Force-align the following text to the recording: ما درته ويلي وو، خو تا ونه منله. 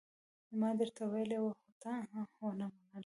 ما 0.59 0.69
درته 0.79 1.03
ويلي 1.11 1.37
وو، 1.41 1.51
خو 1.59 1.69
تا 1.83 1.93
ونه 2.41 2.65
منله. 2.73 2.99